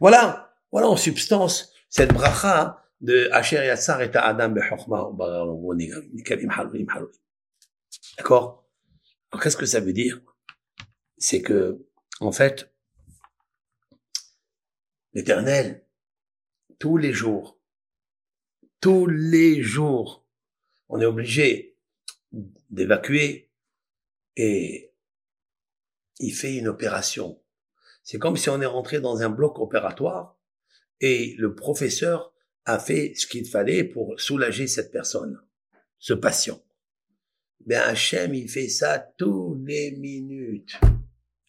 Voilà, 0.00 0.56
voilà 0.72 0.88
en 0.88 0.96
substance 0.96 1.72
cette 1.88 2.12
bracha 2.12 2.84
de 3.00 3.28
Asher 3.32 3.64
Yatsar 3.64 4.02
et 4.02 4.10
Adam 4.14 4.50
Bechokma. 4.50 5.10
D'accord? 8.18 8.68
Qu'est-ce 9.42 9.56
que 9.56 9.66
ça 9.66 9.80
veut 9.80 9.92
dire? 9.92 10.20
C'est 11.18 11.42
que, 11.42 11.86
en 12.20 12.32
fait, 12.32 12.72
l'Éternel, 15.12 15.86
tous 16.78 16.96
les 16.96 17.12
jours, 17.12 17.60
tous 18.80 19.06
les 19.06 19.62
jours, 19.62 20.26
on 20.88 21.00
est 21.00 21.06
obligé 21.06 21.78
d'évacuer 22.70 23.52
et 24.36 24.92
il 26.18 26.32
fait 26.32 26.56
une 26.56 26.68
opération. 26.68 27.40
C'est 28.04 28.18
comme 28.18 28.36
si 28.36 28.50
on 28.50 28.60
est 28.60 28.66
rentré 28.66 29.00
dans 29.00 29.22
un 29.22 29.30
bloc 29.30 29.58
opératoire 29.58 30.38
et 31.00 31.34
le 31.38 31.54
professeur 31.54 32.32
a 32.66 32.78
fait 32.78 33.14
ce 33.16 33.26
qu'il 33.26 33.46
fallait 33.46 33.82
pour 33.82 34.20
soulager 34.20 34.66
cette 34.66 34.92
personne, 34.92 35.40
ce 35.98 36.12
patient. 36.12 36.60
Ben 37.66 37.80
Hachem, 37.80 38.34
il 38.34 38.48
fait 38.48 38.68
ça 38.68 38.98
tous 38.98 39.58
les 39.66 39.92
minutes, 39.92 40.78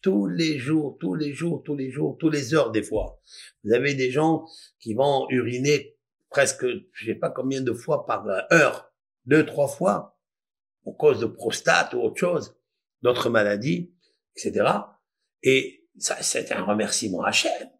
tous 0.00 0.26
les 0.26 0.58
jours, 0.58 0.96
tous 0.98 1.14
les 1.14 1.34
jours, 1.34 1.62
tous 1.62 1.76
les 1.76 1.90
jours, 1.90 2.16
tous 2.18 2.30
les 2.30 2.54
heures 2.54 2.70
des 2.70 2.82
fois. 2.82 3.20
Vous 3.62 3.74
avez 3.74 3.94
des 3.94 4.10
gens 4.10 4.46
qui 4.80 4.94
vont 4.94 5.26
uriner 5.28 5.98
presque, 6.30 6.64
je 6.92 7.06
sais 7.06 7.14
pas 7.14 7.30
combien 7.30 7.60
de 7.60 7.72
fois 7.74 8.06
par 8.06 8.26
heure, 8.50 8.92
deux, 9.26 9.44
trois 9.44 9.68
fois, 9.68 10.18
à 10.86 10.90
cause 10.92 11.20
de 11.20 11.26
prostate 11.26 11.92
ou 11.92 11.98
autre 11.98 12.16
chose, 12.16 12.56
d'autres 13.02 13.28
maladies, 13.28 13.92
etc. 14.36 14.70
Et 15.42 15.85
ça, 15.98 16.22
c'est 16.22 16.52
un 16.52 16.62
remerciement 16.62 17.22
à 17.22 17.28
Hachem. 17.28 17.70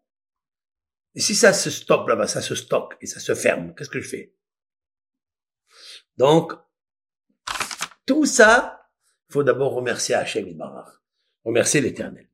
Et 1.15 1.19
si 1.19 1.35
ça 1.35 1.53
se 1.53 1.69
stoppe 1.69 2.07
là-bas, 2.07 2.27
ça 2.27 2.41
se 2.41 2.55
stocke 2.55 2.95
et 3.01 3.07
ça 3.07 3.19
se 3.19 3.33
ferme, 3.33 3.73
qu'est-ce 3.75 3.89
que 3.89 4.01
je 4.01 4.07
fais? 4.07 4.33
Donc, 6.17 6.53
tout 8.05 8.25
ça, 8.25 8.89
il 9.29 9.33
faut 9.33 9.43
d'abord 9.43 9.73
remercier 9.73 10.15
Hachem 10.15 10.51
Barach, 10.53 10.89
remercier 11.43 11.81
l'Éternel. 11.81 12.29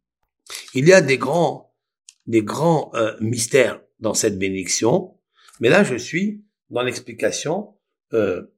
Il 0.73 0.87
y 0.87 0.93
a 0.93 1.01
des 1.01 1.17
grands, 1.17 1.73
des 2.27 2.43
grands 2.43 2.91
euh, 2.95 3.15
mystères 3.19 3.81
dans 3.99 4.13
cette 4.13 4.37
bénédiction, 4.37 5.17
mais 5.59 5.69
là 5.69 5.83
je 5.83 5.95
suis 5.95 6.43
dans 6.69 6.81
l'explication 6.81 7.77
euh, 8.13 8.53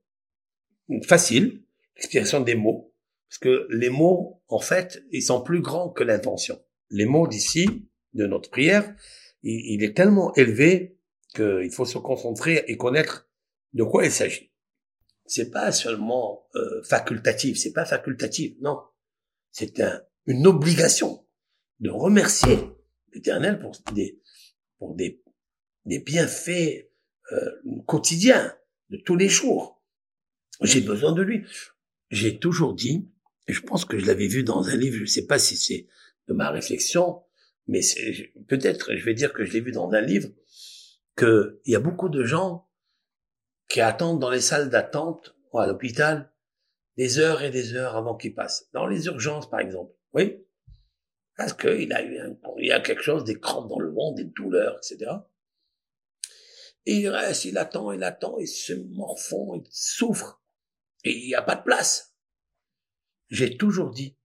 facile, 1.03 1.63
l'explication 1.95 2.41
des 2.41 2.55
mots, 2.55 2.93
parce 3.29 3.37
que 3.37 3.67
les 3.69 3.89
mots, 3.89 4.41
en 4.47 4.59
fait, 4.59 5.03
ils 5.11 5.21
sont 5.21 5.41
plus 5.41 5.61
grands 5.61 5.89
que 5.89 6.03
l'intention. 6.03 6.59
Les 6.89 7.05
mots 7.05 7.27
d'ici, 7.27 7.87
de 8.13 8.25
notre 8.25 8.49
prière, 8.49 8.95
il, 9.43 9.83
est 9.83 9.95
tellement 9.95 10.33
élevé 10.35 10.97
qu'il 11.35 11.71
faut 11.71 11.85
se 11.85 11.97
concentrer 11.97 12.63
et 12.67 12.77
connaître 12.77 13.29
de 13.73 13.83
quoi 13.83 14.05
il 14.05 14.11
s'agit. 14.11 14.51
C'est 15.25 15.51
pas 15.51 15.71
seulement 15.71 16.47
euh, 16.55 16.81
facultatif, 16.83 17.57
c'est 17.57 17.73
pas 17.73 17.85
facultatif, 17.85 18.55
non. 18.61 18.79
C'est 19.51 19.79
un, 19.79 20.01
une 20.25 20.47
obligation 20.47 21.25
de 21.79 21.89
remercier 21.89 22.57
l'Éternel 23.13 23.59
pour 23.59 23.75
des 23.93 24.21
pour 24.77 24.95
des, 24.95 25.21
des 25.85 25.99
bienfaits 25.99 26.89
euh, 27.31 27.51
quotidiens 27.85 28.55
de 28.89 28.97
tous 28.97 29.15
les 29.15 29.29
jours. 29.29 29.81
J'ai 30.61 30.81
besoin 30.81 31.11
de 31.13 31.21
lui. 31.21 31.45
J'ai 32.11 32.37
toujours 32.39 32.73
dit, 32.73 33.09
et 33.47 33.53
je 33.53 33.61
pense 33.61 33.85
que 33.85 33.97
je 33.97 34.05
l'avais 34.05 34.27
vu 34.27 34.43
dans 34.43 34.67
un 34.67 34.75
livre, 34.75 34.97
je 34.97 35.01
ne 35.01 35.07
sais 35.07 35.25
pas 35.25 35.39
si 35.39 35.57
c'est 35.57 35.87
de 36.27 36.33
ma 36.33 36.49
réflexion, 36.49 37.23
mais 37.67 37.81
peut-être, 38.47 38.95
je 38.95 39.05
vais 39.05 39.13
dire 39.13 39.33
que 39.33 39.43
je 39.43 39.53
l'ai 39.53 39.61
vu 39.61 39.71
dans 39.71 39.91
un 39.91 40.01
livre, 40.01 40.29
qu'il 41.17 41.59
y 41.65 41.75
a 41.75 41.79
beaucoup 41.79 42.09
de 42.09 42.23
gens 42.23 42.69
qui 43.67 43.81
attendent 43.81 44.19
dans 44.19 44.29
les 44.29 44.41
salles 44.41 44.69
d'attente 44.69 45.35
à 45.53 45.67
l'hôpital 45.67 46.31
des 46.97 47.19
heures 47.19 47.43
et 47.43 47.49
des 47.49 47.75
heures 47.75 47.95
avant 47.95 48.15
qu'ils 48.15 48.35
passent. 48.35 48.69
Dans 48.73 48.87
les 48.87 49.05
urgences, 49.05 49.49
par 49.49 49.59
exemple. 49.59 49.93
Oui. 50.13 50.45
Parce 51.37 51.53
qu'il 51.53 51.91
a 51.91 52.01
eu 52.01 52.17
un, 52.19 52.37
il 52.57 52.67
y 52.67 52.71
a 52.71 52.79
quelque 52.79 53.03
chose, 53.03 53.25
des 53.25 53.39
crampes 53.39 53.69
dans 53.69 53.79
le 53.79 53.91
ventre, 53.91 54.15
des 54.15 54.25
douleurs, 54.25 54.77
etc. 54.77 55.11
Et 56.85 56.97
il 56.97 57.09
reste, 57.09 57.45
il 57.45 57.57
attend, 57.57 57.91
il 57.91 58.03
attend, 58.03 58.37
il 58.37 58.47
se 58.47 58.73
morfond, 58.73 59.55
il 59.55 59.67
souffre. 59.71 60.41
Et 61.03 61.17
il 61.17 61.27
n'y 61.27 61.35
a 61.35 61.41
pas 61.41 61.55
de 61.55 61.63
place. 61.63 62.15
J'ai 63.29 63.57
toujours 63.57 63.91
dit 63.91 64.17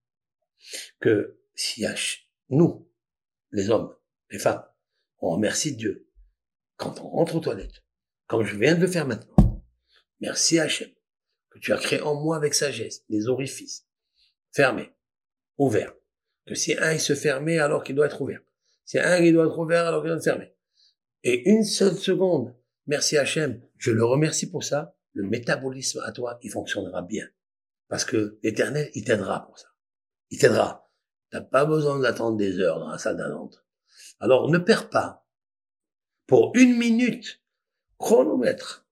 que 1.01 1.40
si 1.55 1.85
nous, 2.49 2.89
les 3.53 3.71
hommes, 3.71 3.95
les 4.31 4.39
femmes, 4.39 4.65
on 5.19 5.31
remercie 5.31 5.77
Dieu 5.77 6.09
quand 6.77 7.01
on 7.01 7.11
rentre 7.11 7.37
aux 7.37 7.41
toilettes, 7.41 7.85
comme 8.27 8.45
je 8.45 8.57
viens 8.57 8.75
de 8.75 8.81
le 8.81 8.87
faire 8.87 9.07
maintenant. 9.07 9.63
Merci 10.21 10.59
Hachem, 10.59 10.91
que 11.51 11.59
tu 11.59 11.73
as 11.73 11.79
créé 11.79 12.01
en 12.01 12.15
moi 12.15 12.37
avec 12.37 12.55
sagesse 12.55 13.05
des 13.09 13.29
orifices 13.29 13.87
fermés, 14.53 14.93
ouverts. 15.59 15.95
Que 16.47 16.55
si 16.55 16.77
un 16.79 16.93
il 16.93 17.01
se 17.01 17.15
fermait 17.15 17.59
alors 17.59 17.85
qu'il 17.85 17.95
doit 17.95 18.07
être 18.07 18.21
ouvert, 18.23 18.41
si 18.85 18.99
un 18.99 19.19
il 19.19 19.33
doit 19.33 19.47
être 19.47 19.59
ouvert 19.59 19.87
alors 19.87 20.03
qu'il 20.03 20.09
doit 20.09 20.17
être 20.17 20.25
fermé. 20.25 20.55
Et 21.23 21.51
une 21.51 21.65
seule 21.65 21.97
seconde, 21.97 22.57
merci 22.87 23.19
Hachem, 23.19 23.61
je 23.77 23.91
le 23.91 24.05
remercie 24.05 24.51
pour 24.51 24.65
ça, 24.65 24.97
le 25.13 25.25
métabolisme 25.25 26.01
à 26.05 26.13
toi, 26.13 26.39
il 26.43 26.51
fonctionnera 26.51 27.03
bien. 27.03 27.29
Parce 27.89 28.05
que 28.05 28.39
l'éternel, 28.43 28.91
il 28.95 29.05
t'aidera 29.05 29.45
pour 29.47 29.59
ça. 29.59 29.69
Il 30.31 30.39
t'aidera. 30.39 30.90
T'as 31.31 31.41
pas 31.41 31.65
besoin 31.65 31.99
d'attendre 31.99 32.37
des 32.37 32.59
heures 32.59 32.81
dans 32.81 32.91
la 32.91 32.99
salle 32.99 33.17
d'attente. 33.17 33.65
Alors 34.19 34.51
ne 34.51 34.59
perds 34.59 34.91
pas. 34.91 35.27
Pour 36.27 36.53
une 36.57 36.77
minute, 36.77 37.41
chronomètre, 37.99 38.87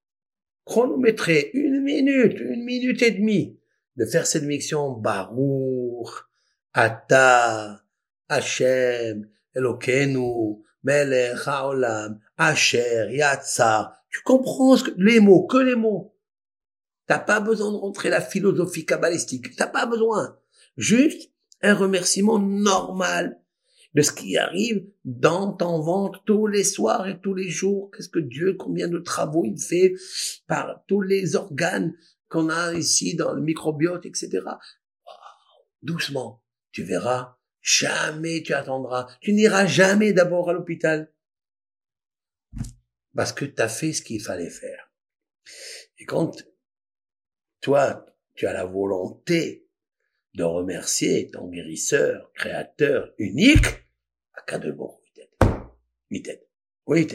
chronométrer 0.65 1.50
une 1.54 1.81
minute, 1.81 2.38
une 2.38 2.65
minute 2.65 3.03
et 3.03 3.10
demie, 3.10 3.59
de 3.97 4.04
faire 4.04 4.27
cette 4.27 4.44
mission 4.44 4.93
Baruch, 4.93 6.09
Ata, 6.72 7.82
Hashem, 8.28 9.28
Elokenu, 9.54 10.62
Melech 10.84 11.47
Haolam, 11.47 12.21
Asher, 12.37 13.09
Yatsar. 13.10 13.94
Tu 14.10 14.22
comprends 14.22 14.77
que, 14.77 14.93
les 14.97 15.21
mots, 15.21 15.47
que 15.47 15.59
les 15.59 15.75
mots. 15.75 16.15
T'as 17.06 17.19
pas 17.19 17.41
besoin 17.41 17.72
de 17.72 17.77
rentrer 17.77 18.10
la 18.10 18.21
philosophie 18.21 18.87
kabbalistique. 18.87 19.56
T'as 19.56 19.66
pas 19.66 19.87
besoin. 19.87 20.38
Juste 20.77 21.32
un 21.62 21.74
remerciement 21.74 22.38
normal 22.38 23.41
de 23.94 24.02
ce 24.02 24.12
qui 24.12 24.36
arrive 24.36 24.86
dans 25.04 25.52
ton 25.52 25.80
ventre 25.80 26.22
tous 26.24 26.46
les 26.46 26.64
soirs 26.64 27.08
et 27.08 27.20
tous 27.20 27.34
les 27.34 27.48
jours. 27.48 27.91
Qu'est-ce 27.91 28.08
que 28.08 28.19
Dieu, 28.19 28.54
combien 28.54 28.88
de 28.88 28.98
travaux 28.98 29.44
il 29.44 29.60
fait 29.60 29.94
par 30.47 30.84
tous 30.86 31.00
les 31.00 31.36
organes 31.36 31.94
qu'on 32.28 32.50
a 32.50 32.74
ici 32.74 33.16
dans 33.16 33.32
le 33.32 33.41
microbiote, 33.41 34.04
etc. 34.06 34.41
Doucement, 35.82 36.44
tu 36.70 36.82
verras, 36.82 37.38
jamais 37.60 38.42
tu 38.42 38.52
attendras, 38.52 39.06
tu 39.20 39.32
n'iras 39.32 39.66
jamais 39.66 40.12
d'abord 40.12 40.50
à 40.50 40.52
l'hôpital. 40.52 41.12
Parce 43.14 43.32
que 43.32 43.44
tu 43.44 43.60
as 43.60 43.68
fait 43.68 43.92
ce 43.92 44.02
qu'il 44.02 44.22
fallait 44.22 44.50
faire. 44.50 44.92
Et 45.98 46.04
quand 46.04 46.36
toi, 47.60 48.06
tu 48.34 48.47
as 48.47 48.52
la 48.52 48.64
volonté 48.64 49.67
de 50.38 50.44
remercier 50.44 51.31
ton 51.32 51.49
guérisseur, 51.49 52.31
créateur 52.32 53.12
unique, 53.19 53.66
à 54.34 54.43
t'aide. 56.22 56.41
Oui. 56.87 57.06